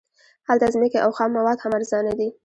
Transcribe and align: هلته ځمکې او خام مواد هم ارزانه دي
هلته 0.47 0.67
ځمکې 0.75 0.99
او 1.05 1.11
خام 1.17 1.31
مواد 1.37 1.57
هم 1.61 1.71
ارزانه 1.79 2.11
دي 2.19 2.29